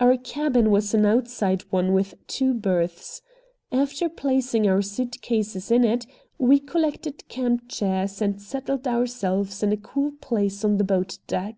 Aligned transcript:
Our 0.00 0.18
cabin 0.18 0.70
was 0.70 0.92
an 0.92 1.06
outside 1.06 1.62
one 1.72 1.94
with 1.94 2.12
two 2.26 2.52
berths. 2.52 3.22
After 3.72 4.10
placing 4.10 4.68
our 4.68 4.82
suit 4.82 5.22
cases 5.22 5.70
in 5.70 5.82
it, 5.82 6.06
we 6.36 6.60
collected 6.60 7.26
camp 7.28 7.70
chairs 7.70 8.20
and 8.20 8.38
settled 8.38 8.86
ourselves 8.86 9.62
in 9.62 9.72
a 9.72 9.78
cool 9.78 10.12
place 10.20 10.62
on 10.62 10.76
the 10.76 10.84
boat 10.84 11.20
deck. 11.26 11.56